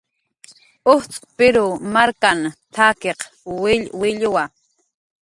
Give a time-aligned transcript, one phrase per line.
[0.93, 2.39] "Ujtz' Pirw markan
[2.75, 3.19] t""akiq
[3.61, 4.43] willwilluwa"